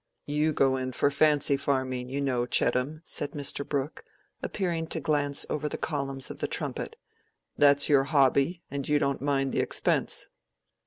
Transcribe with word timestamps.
"You 0.25 0.51
go 0.51 0.77
in 0.77 0.93
for 0.93 1.11
fancy 1.11 1.55
farming, 1.57 2.09
you 2.09 2.21
know, 2.21 2.47
Chettam," 2.47 3.01
said 3.03 3.33
Mr. 3.33 3.63
Brooke, 3.63 4.03
appearing 4.41 4.87
to 4.87 4.99
glance 4.99 5.45
over 5.47 5.69
the 5.69 5.77
columns 5.77 6.31
of 6.31 6.39
the 6.39 6.47
"Trumpet." 6.47 6.95
"That's 7.55 7.87
your 7.87 8.05
hobby, 8.05 8.63
and 8.71 8.89
you 8.89 8.97
don't 8.97 9.21
mind 9.21 9.51
the 9.51 9.59
expense." 9.59 10.27